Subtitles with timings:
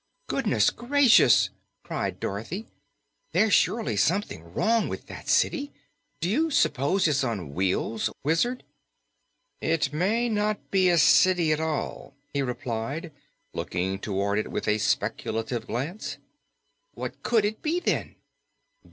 [0.25, 1.51] "Goodness gracious!"
[1.83, 2.65] cried Dorothy.
[3.33, 5.71] "There's surely something wrong with that city.
[6.21, 8.63] Do you s'pose it's on wheels, Wizard?"
[9.61, 13.11] "It may not be a city at all," he replied,
[13.53, 16.17] looking toward it with a speculative glance.
[16.95, 18.15] "What COULD it be, then?"